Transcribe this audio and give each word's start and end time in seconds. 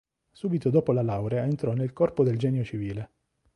Subito 0.31 0.71
dopo 0.71 0.93
la 0.93 1.03
laurea 1.03 1.43
entrò 1.43 1.73
nel 1.73 1.93
corpo 1.93 2.23
del 2.23 2.35
genio 2.39 2.63
civile. 2.63 3.11